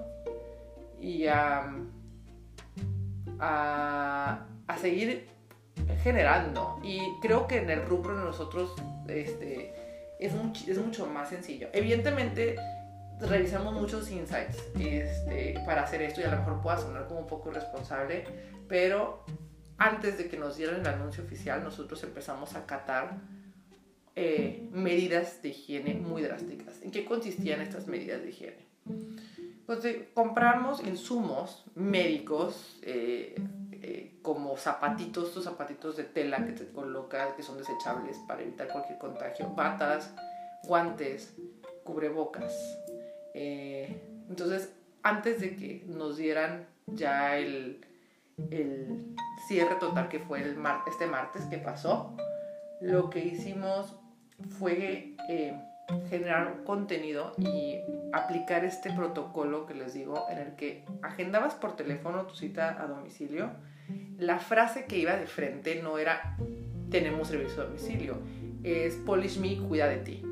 y 1.00 1.26
a, 1.26 1.74
a, 3.38 4.46
seguir 4.80 5.28
generando. 6.02 6.78
Y 6.82 7.00
creo 7.20 7.46
que 7.46 7.58
en 7.58 7.70
el 7.70 7.84
rubro 7.84 8.18
de 8.18 8.24
nosotros 8.24 8.74
este, 9.08 9.74
es, 10.18 10.32
es 10.66 10.78
mucho 10.78 11.06
más 11.06 11.28
sencillo. 11.28 11.68
Evidentemente, 11.72 12.56
revisamos 13.20 13.74
muchos 13.74 14.10
insights 14.10 14.56
este, 14.78 15.60
para 15.66 15.82
hacer 15.82 16.02
esto 16.02 16.20
y 16.20 16.24
a 16.24 16.30
lo 16.30 16.38
mejor 16.38 16.60
pueda 16.62 16.78
sonar 16.78 17.06
como 17.06 17.20
un 17.20 17.26
poco 17.26 17.50
irresponsable, 17.50 18.24
pero 18.68 19.24
antes 19.76 20.18
de 20.18 20.28
que 20.28 20.36
nos 20.36 20.56
dieran 20.56 20.80
el 20.80 20.86
anuncio 20.86 21.24
oficial, 21.24 21.62
nosotros 21.62 22.02
empezamos 22.04 22.54
a 22.54 22.66
catar 22.66 23.18
eh, 24.16 24.68
medidas 24.72 25.40
de 25.40 25.50
higiene 25.50 25.94
muy 25.94 26.22
drásticas. 26.22 26.82
¿En 26.82 26.90
qué 26.90 27.04
consistían 27.04 27.60
estas 27.60 27.86
medidas 27.86 28.22
de 28.22 28.30
higiene? 28.30 28.66
Pues 29.66 29.84
eh, 29.84 30.10
compramos 30.14 30.84
insumos 30.84 31.64
médicos 31.76 32.78
eh, 32.82 33.36
como 34.20 34.56
zapatitos, 34.56 35.28
estos 35.28 35.44
zapatitos 35.44 35.96
de 35.96 36.04
tela 36.04 36.44
que 36.44 36.52
te 36.52 36.66
colocas, 36.66 37.34
que 37.34 37.42
son 37.42 37.56
desechables 37.56 38.18
para 38.26 38.42
evitar 38.42 38.68
cualquier 38.68 38.98
contagio, 38.98 39.48
batas, 39.54 40.12
guantes, 40.64 41.34
cubrebocas. 41.84 42.52
entonces, 43.32 44.72
antes 45.02 45.40
de 45.40 45.56
que 45.56 45.84
nos 45.86 46.18
dieran 46.18 46.66
ya 46.86 47.38
el, 47.38 47.86
el 48.50 49.14
cierre 49.48 49.76
total 49.76 50.08
que 50.08 50.18
fue 50.18 50.42
el 50.42 50.58
este 50.86 51.06
martes 51.06 51.44
que 51.44 51.56
pasó, 51.58 52.16
lo 52.80 53.08
que 53.08 53.20
hicimos 53.20 53.94
fue 54.48 55.14
eh, 55.28 55.54
generar 56.08 56.62
contenido 56.64 57.32
y 57.38 57.78
aplicar 58.12 58.64
este 58.64 58.92
protocolo 58.92 59.66
que 59.66 59.74
les 59.74 59.94
digo, 59.94 60.24
en 60.30 60.38
el 60.38 60.54
que 60.54 60.84
agendabas 61.02 61.54
por 61.54 61.76
teléfono 61.76 62.26
tu 62.26 62.34
cita 62.34 62.82
a 62.82 62.86
domicilio. 62.86 63.50
La 64.18 64.38
frase 64.38 64.86
que 64.86 64.98
iba 64.98 65.16
de 65.16 65.26
frente 65.26 65.82
no 65.82 65.98
era 65.98 66.36
tenemos 66.90 67.28
servicio 67.28 67.62
a 67.62 67.66
domicilio, 67.66 68.18
es 68.62 68.96
polish 68.96 69.38
me, 69.38 69.56
cuida 69.58 69.86
de 69.86 69.96
ti. 69.98 70.22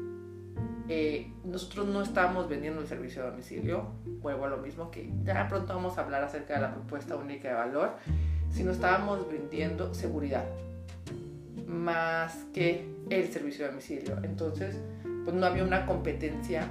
Eh, 0.91 1.33
nosotros 1.45 1.87
no 1.87 2.03
estábamos 2.03 2.49
vendiendo 2.49 2.81
el 2.81 2.87
servicio 2.87 3.23
a 3.23 3.31
domicilio, 3.31 3.93
vuelvo 4.21 4.47
a 4.47 4.49
lo 4.49 4.57
mismo 4.59 4.91
que 4.91 5.13
ya 5.23 5.47
pronto 5.49 5.75
vamos 5.75 5.99
a 5.99 6.03
hablar 6.03 6.25
acerca 6.25 6.55
de 6.55 6.61
la 6.63 6.73
propuesta 6.73 7.17
única 7.17 7.49
de 7.49 7.55
valor, 7.55 7.97
sino 8.51 8.73
estábamos 8.73 9.31
vendiendo 9.31 9.93
seguridad 9.95 10.47
más 11.67 12.35
que 12.55 12.89
el 13.11 13.33
servicio 13.33 13.65
de 13.65 13.71
domicilio. 13.71 14.17
Entonces, 14.23 14.77
pues 15.25 15.37
no 15.37 15.47
había 15.47 15.65
una 15.65 15.87
competencia 15.87 16.71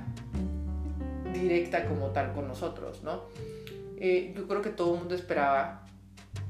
directa 1.34 1.86
como 1.86 2.08
tal 2.08 2.34
con 2.34 2.48
nosotros, 2.48 3.04
¿no? 3.04 3.24
Eh, 4.00 4.34
yo 4.36 4.48
creo 4.48 4.62
que 4.62 4.70
todo 4.70 4.94
el 4.94 5.00
mundo 5.00 5.16
esperaba, 5.16 5.84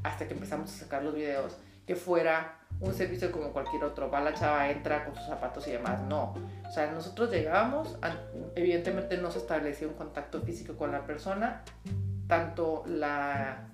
hasta 0.04 0.28
que 0.28 0.34
empezamos 0.34 0.74
a 0.74 0.78
sacar 0.78 1.04
los 1.04 1.16
videos, 1.16 1.58
que 1.86 1.96
fuera 1.96 2.60
un 2.80 2.94
servicio 2.94 3.32
como 3.32 3.52
cualquier 3.52 3.84
otro. 3.84 4.12
Va 4.12 4.20
la 4.20 4.34
chava, 4.34 4.70
entra 4.70 5.06
con 5.06 5.16
sus 5.16 5.26
zapatos 5.26 5.68
y 5.68 5.72
demás. 5.72 6.02
No. 6.04 6.36
O 6.68 6.72
sea, 6.72 6.92
nosotros 6.92 7.32
llegábamos, 7.32 7.98
evidentemente 8.56 9.18
no 9.18 9.32
se 9.32 9.40
establecía 9.40 9.88
un 9.88 9.94
contacto 9.96 10.42
físico 10.42 10.76
con 10.76 10.92
la 10.92 11.06
persona, 11.06 11.64
tanto 12.28 12.84
la, 12.88 13.70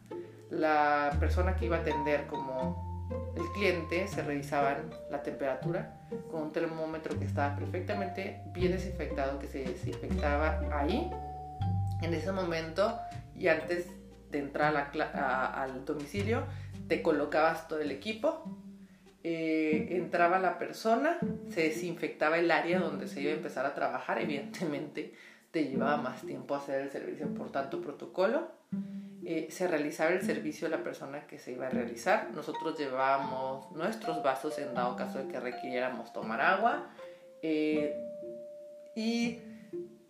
la 0.51 1.15
persona 1.19 1.55
que 1.55 1.65
iba 1.65 1.77
a 1.77 1.79
atender 1.79 2.27
como 2.27 2.92
el 3.35 3.51
cliente 3.53 4.07
se 4.07 4.21
revisaban 4.21 4.89
la 5.09 5.23
temperatura 5.23 5.99
con 6.31 6.43
un 6.43 6.51
termómetro 6.51 7.17
que 7.17 7.25
estaba 7.25 7.55
perfectamente 7.55 8.41
bien 8.53 8.71
desinfectado, 8.71 9.39
que 9.39 9.47
se 9.47 9.59
desinfectaba 9.63 10.61
ahí, 10.71 11.09
en 12.01 12.13
ese 12.13 12.31
momento, 12.31 12.99
y 13.35 13.47
antes 13.47 13.87
de 14.29 14.39
entrar 14.39 14.75
al 14.75 15.85
domicilio, 15.85 16.43
te 16.87 17.01
colocabas 17.01 17.67
todo 17.67 17.79
el 17.79 17.91
equipo, 17.91 18.43
eh, 19.23 19.87
entraba 19.91 20.37
la 20.39 20.57
persona, 20.57 21.17
se 21.49 21.61
desinfectaba 21.61 22.37
el 22.37 22.51
área 22.51 22.79
donde 22.79 23.07
se 23.07 23.21
iba 23.21 23.31
a 23.31 23.35
empezar 23.35 23.65
a 23.65 23.73
trabajar, 23.73 24.19
evidentemente 24.19 25.13
te 25.51 25.65
llevaba 25.65 25.97
más 25.97 26.23
tiempo 26.23 26.55
hacer 26.55 26.81
el 26.81 26.91
servicio 26.91 27.33
por 27.33 27.51
tanto 27.51 27.79
protocolo. 27.79 28.51
Eh, 29.25 29.47
se 29.49 29.67
realizaba 29.67 30.11
el 30.11 30.21
servicio 30.21 30.67
a 30.67 30.69
la 30.69 30.83
persona 30.83 31.25
que 31.27 31.39
se 31.39 31.51
iba 31.53 31.67
a 31.67 31.69
realizar. 31.69 32.29
Nosotros 32.33 32.77
llevábamos 32.77 33.71
nuestros 33.71 34.21
vasos 34.21 34.57
en 34.59 34.73
dado 34.73 34.95
caso 34.95 35.19
de 35.19 35.27
que 35.27 35.39
requiriéramos 35.39 36.11
tomar 36.11 36.41
agua. 36.41 36.89
Eh, 37.41 37.95
y 38.95 39.39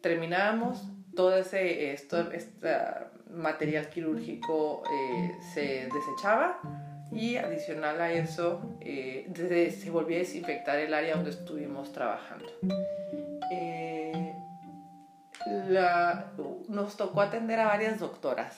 terminábamos 0.02 0.84
todo 1.16 1.36
ese 1.38 1.94
esto, 1.94 2.32
este 2.32 2.76
material 3.30 3.90
quirúrgico 3.90 4.84
se 5.54 5.88
desechaba 5.94 6.60
y 7.16 7.38
adicional 7.38 8.02
a 8.02 8.12
eso 8.12 8.62
eh, 8.82 9.30
se 9.80 9.90
volvió 9.92 10.16
a 10.16 10.20
desinfectar 10.20 10.78
el 10.80 10.94
área 10.94 11.16
donde 11.16 11.32
estuvimos 11.32 11.92
trabajando. 11.92 12.46
Eh, 13.52 14.34
nos 16.70 16.98
tocó 16.98 17.22
atender 17.22 17.60
a 17.60 17.66
varias 17.66 18.00
doctoras 18.00 18.58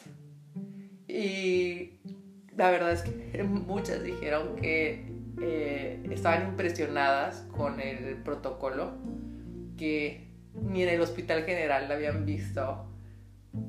y 1.07 1.93
la 2.55 2.71
verdad 2.71 2.91
es 2.91 3.01
que 3.01 3.43
muchas 3.43 4.03
dijeron 4.03 4.55
que 4.55 5.05
eh, 5.41 5.99
estaban 6.09 6.49
impresionadas 6.49 7.45
con 7.51 7.79
el 7.79 8.15
protocolo 8.17 8.93
que 9.77 10.25
ni 10.53 10.83
en 10.83 10.89
el 10.89 11.01
hospital 11.01 11.43
general 11.43 11.91
habían 11.91 12.25
visto 12.25 12.85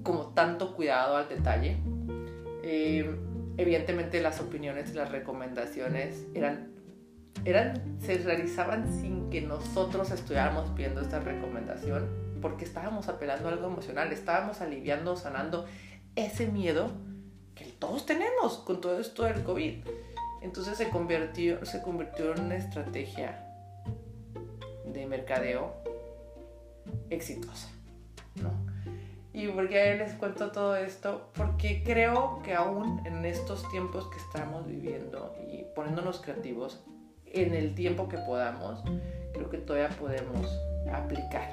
como 0.02 0.28
tanto 0.28 0.74
cuidado 0.74 1.16
al 1.16 1.28
detalle. 1.28 1.76
Evidentemente 3.58 4.20
las 4.20 4.40
opiniones 4.40 4.90
y 4.90 4.94
las 4.94 5.10
recomendaciones 5.10 6.26
eran, 6.34 6.68
eran, 7.44 7.98
se 8.00 8.18
realizaban 8.18 8.92
sin 9.00 9.30
que 9.30 9.40
nosotros 9.40 10.10
estuviéramos 10.10 10.74
viendo 10.74 11.00
esta 11.00 11.20
recomendación, 11.20 12.06
porque 12.42 12.64
estábamos 12.64 13.08
apelando 13.08 13.48
a 13.48 13.52
algo 13.52 13.66
emocional, 13.66 14.12
estábamos 14.12 14.60
aliviando, 14.60 15.16
sanando 15.16 15.66
ese 16.16 16.48
miedo 16.48 16.92
que 17.56 17.64
todos 17.64 18.06
tenemos 18.06 18.58
con 18.58 18.80
todo 18.80 19.00
esto 19.00 19.24
del 19.24 19.42
COVID. 19.42 19.84
Entonces 20.42 20.78
se 20.78 20.90
convirtió, 20.90 21.64
se 21.66 21.82
convirtió 21.82 22.32
en 22.32 22.42
una 22.42 22.56
estrategia 22.56 23.44
de 24.84 25.06
mercadeo 25.06 25.74
exitosa. 27.10 27.68
¿no? 28.36 28.50
¿Y 29.32 29.48
por 29.48 29.68
qué 29.68 29.96
les 29.96 30.12
cuento 30.14 30.52
todo 30.52 30.76
esto? 30.76 31.30
Porque 31.34 31.82
creo 31.84 32.40
que 32.44 32.54
aún 32.54 33.02
en 33.06 33.24
estos 33.24 33.68
tiempos 33.70 34.06
que 34.08 34.18
estamos 34.18 34.66
viviendo 34.66 35.34
y 35.50 35.64
poniéndonos 35.74 36.20
creativos, 36.20 36.80
en 37.26 37.54
el 37.54 37.74
tiempo 37.74 38.08
que 38.08 38.18
podamos, 38.18 38.82
creo 39.32 39.50
que 39.50 39.58
todavía 39.58 39.94
podemos 39.98 40.46
aplicar 40.92 41.50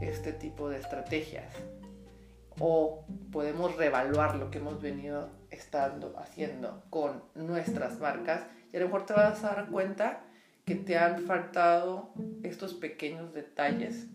este 0.00 0.32
tipo 0.32 0.68
de 0.68 0.78
estrategias. 0.78 1.52
O 2.58 3.04
podemos 3.32 3.76
reevaluar 3.76 4.36
lo 4.36 4.50
que 4.50 4.58
hemos 4.58 4.80
venido 4.80 5.28
estando 5.50 6.14
haciendo 6.18 6.82
con 6.90 7.22
nuestras 7.34 7.98
marcas 8.00 8.46
y 8.72 8.76
a 8.76 8.80
lo 8.80 8.86
mejor 8.86 9.06
te 9.06 9.12
vas 9.12 9.44
a 9.44 9.54
dar 9.54 9.68
cuenta 9.68 10.22
que 10.64 10.74
te 10.74 10.98
han 10.98 11.22
faltado 11.22 12.12
estos 12.42 12.74
pequeños 12.74 13.32
detalles 13.32 14.06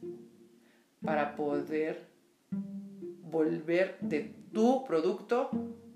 para 1.04 1.36
poder 1.36 2.08
volver 3.24 3.98
de 4.02 4.36
tu 4.54 4.84
producto 4.86 5.50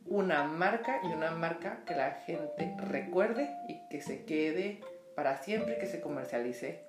una 0.05 0.43
marca 0.43 1.01
y 1.03 1.07
una 1.07 1.31
marca 1.31 1.83
que 1.85 1.95
la 1.95 2.11
gente 2.11 2.75
recuerde 2.79 3.49
y 3.67 3.79
que 3.89 4.01
se 4.01 4.23
quede 4.23 4.81
para 5.15 5.41
siempre, 5.41 5.77
que 5.77 5.87
se 5.87 5.99
comercialice 5.99 6.83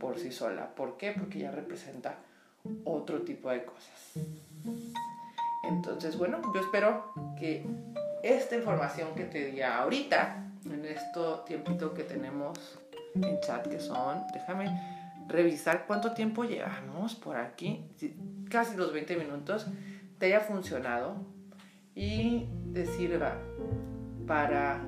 por 0.00 0.18
sí 0.18 0.32
sola. 0.32 0.74
¿Por 0.74 0.96
qué? 0.96 1.12
Porque 1.12 1.38
ya 1.38 1.50
representa 1.50 2.18
otro 2.84 3.22
tipo 3.22 3.50
de 3.50 3.64
cosas. 3.64 4.14
Entonces, 5.62 6.18
bueno, 6.18 6.40
yo 6.54 6.60
espero 6.60 7.12
que 7.38 7.66
esta 8.22 8.56
información 8.56 9.14
que 9.14 9.24
te 9.24 9.46
di 9.50 9.62
ahorita, 9.62 10.50
en 10.64 10.84
este 10.84 11.20
tiempito 11.46 11.94
que 11.94 12.04
tenemos 12.04 12.78
en 13.14 13.40
chat, 13.40 13.66
que 13.66 13.80
son, 13.80 14.22
déjame 14.32 14.66
revisar 15.28 15.86
cuánto 15.86 16.12
tiempo 16.12 16.44
llevamos 16.44 17.14
por 17.14 17.36
aquí, 17.36 17.84
casi 18.50 18.76
los 18.76 18.92
20 18.92 19.16
minutos, 19.16 19.66
te 20.18 20.26
haya 20.26 20.40
funcionado 20.40 21.16
y 21.94 22.46
te 22.72 22.86
sirva 22.86 23.36
para 24.26 24.80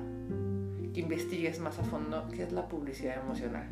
que 0.93 0.99
investigues 0.99 1.59
más 1.59 1.77
a 1.79 1.83
fondo 1.83 2.27
qué 2.33 2.43
es 2.43 2.51
la 2.51 2.67
publicidad 2.67 3.17
emocional. 3.17 3.67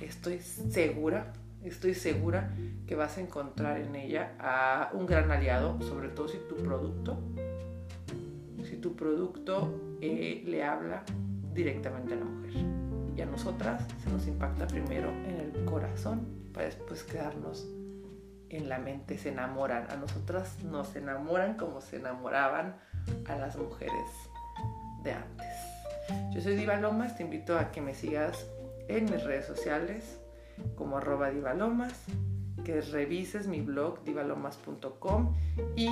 Estoy 0.00 0.40
segura, 0.40 1.32
estoy 1.68 1.94
segura 1.94 2.50
que 2.86 2.94
vas 2.94 3.18
a 3.18 3.20
encontrar 3.20 3.78
en 3.78 3.96
ella 3.96 4.34
a 4.38 4.90
un 4.92 5.06
gran 5.06 5.30
aliado, 5.30 5.80
sobre 5.82 6.08
todo 6.08 6.28
si 6.28 6.38
tu 6.48 6.56
producto, 6.56 7.18
si 8.64 8.76
tu 8.76 8.94
producto 8.94 9.98
eh, 10.00 10.42
le 10.46 10.64
habla 10.64 11.02
directamente 11.52 12.14
a 12.14 12.16
la 12.16 12.24
mujer. 12.24 12.52
Y 13.16 13.20
a 13.22 13.26
nosotras 13.26 13.82
se 14.04 14.10
nos 14.10 14.26
impacta 14.26 14.66
primero 14.66 15.08
en 15.08 15.40
el 15.40 15.64
corazón 15.64 16.26
para 16.52 16.66
después 16.66 17.02
quedarnos 17.02 17.66
en 18.50 18.68
la 18.68 18.78
mente, 18.78 19.18
se 19.18 19.30
enamoran. 19.30 19.90
A 19.90 19.96
nosotras 19.96 20.62
nos 20.62 20.94
enamoran 20.96 21.56
como 21.56 21.80
se 21.80 21.96
enamoraban 21.96 22.76
a 23.26 23.36
las 23.36 23.56
mujeres 23.56 24.10
de 25.02 25.12
antes. 25.12 25.46
Yo 26.32 26.40
soy 26.40 26.56
Diva 26.56 26.76
Lomas, 26.76 27.16
te 27.16 27.24
invito 27.24 27.58
a 27.58 27.72
que 27.72 27.80
me 27.80 27.94
sigas 27.94 28.46
en 28.88 29.06
mis 29.06 29.24
redes 29.24 29.46
sociales 29.46 30.20
como 30.74 30.98
arroba 30.98 31.30
divalomas, 31.30 32.04
que 32.64 32.80
revises 32.80 33.46
mi 33.46 33.60
blog 33.60 34.02
divalomas.com 34.04 35.34
y 35.76 35.88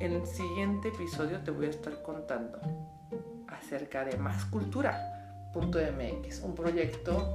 en 0.00 0.12
el 0.12 0.26
siguiente 0.26 0.88
episodio 0.88 1.40
te 1.40 1.50
voy 1.50 1.66
a 1.66 1.70
estar 1.70 2.02
contando 2.02 2.58
acerca 3.48 4.04
de 4.04 4.16
Más 4.16 4.46
Cultura.mx, 4.46 6.40
un 6.40 6.54
proyecto 6.54 7.34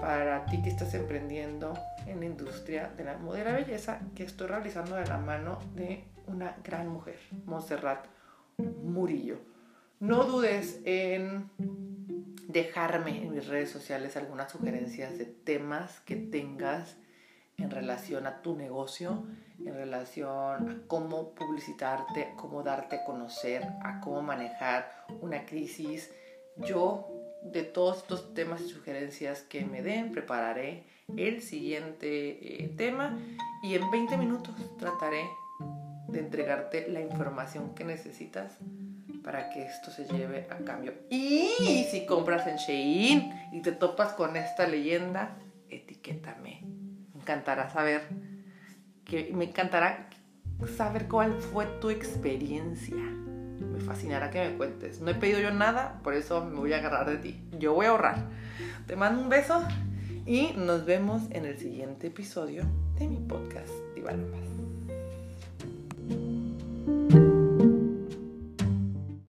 para 0.00 0.44
ti 0.46 0.60
que 0.62 0.68
estás 0.68 0.92
emprendiendo 0.94 1.72
en 2.06 2.20
la 2.20 2.26
industria 2.26 2.92
de 2.96 3.04
la 3.04 3.16
moda 3.18 3.40
y 3.40 3.44
la 3.44 3.52
belleza 3.52 4.00
que 4.14 4.24
estoy 4.24 4.48
realizando 4.48 4.96
de 4.96 5.06
la 5.06 5.18
mano 5.18 5.58
de 5.74 6.04
una 6.26 6.56
gran 6.62 6.88
mujer, 6.88 7.18
Montserrat 7.46 8.06
Murillo. 8.58 9.38
No 10.00 10.24
dudes 10.24 10.80
en 10.84 11.50
dejarme 12.48 13.22
en 13.22 13.32
mis 13.32 13.46
redes 13.46 13.70
sociales 13.70 14.16
algunas 14.16 14.52
sugerencias 14.52 15.18
de 15.18 15.26
temas 15.26 16.00
que 16.00 16.16
tengas 16.16 16.96
en 17.58 17.70
relación 17.70 18.26
a 18.26 18.42
tu 18.42 18.54
negocio, 18.54 19.26
en 19.64 19.74
relación 19.74 20.68
a 20.68 20.86
cómo 20.86 21.34
publicitarte, 21.34 22.32
cómo 22.36 22.62
darte 22.62 22.96
a 22.96 23.04
conocer, 23.04 23.62
a 23.82 24.00
cómo 24.00 24.22
manejar 24.22 25.06
una 25.20 25.46
crisis. 25.46 26.10
Yo 26.58 27.08
de 27.42 27.62
todos 27.62 27.98
estos 27.98 28.34
temas 28.34 28.60
y 28.60 28.68
sugerencias 28.68 29.42
que 29.42 29.64
me 29.64 29.82
den, 29.82 30.12
prepararé 30.12 30.84
el 31.16 31.40
siguiente 31.40 32.64
eh, 32.64 32.68
tema 32.76 33.18
y 33.62 33.74
en 33.74 33.90
20 33.90 34.16
minutos 34.18 34.54
trataré 34.78 35.24
de 36.08 36.18
entregarte 36.18 36.88
la 36.88 37.00
información 37.00 37.74
que 37.74 37.84
necesitas 37.84 38.58
para 39.26 39.50
que 39.50 39.64
esto 39.64 39.90
se 39.90 40.04
lleve 40.04 40.46
a 40.50 40.58
cambio. 40.58 40.94
Y 41.10 41.84
si 41.90 42.06
compras 42.06 42.46
en 42.46 42.58
Shein 42.58 43.32
y 43.52 43.60
te 43.60 43.72
topas 43.72 44.12
con 44.12 44.36
esta 44.36 44.68
leyenda, 44.68 45.36
etiquétame. 45.68 46.60
Me 47.12 47.20
encantará 47.20 47.68
saber 47.68 48.02
que 49.04 49.32
me 49.34 49.46
encantará 49.46 50.08
saber 50.76 51.08
cuál 51.08 51.32
fue 51.34 51.66
tu 51.80 51.90
experiencia 51.90 52.96
me 52.96 53.80
fascinará 53.80 54.30
que 54.30 54.48
me 54.48 54.56
cuentes. 54.56 55.00
No 55.00 55.10
he 55.10 55.14
pedido 55.14 55.40
yo 55.40 55.50
nada, 55.50 56.00
por 56.04 56.14
eso 56.14 56.44
me 56.44 56.56
voy 56.56 56.72
a 56.72 56.78
agarrar 56.78 57.10
de 57.10 57.16
ti. 57.16 57.40
Yo 57.58 57.74
voy 57.74 57.86
a 57.86 57.90
ahorrar. 57.90 58.28
Te 58.86 58.96
mando 58.96 59.20
un 59.20 59.28
beso 59.28 59.62
y 60.24 60.52
nos 60.56 60.84
vemos 60.86 61.22
en 61.30 61.46
el 61.46 61.58
siguiente 61.58 62.06
episodio 62.06 62.64
de 62.98 63.08
mi 63.08 63.18
podcast 63.18 63.72
Diva 63.94 64.12